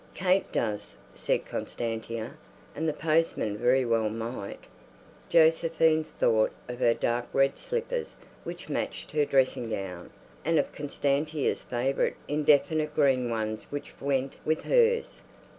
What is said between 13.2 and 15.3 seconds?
ones which went with hers.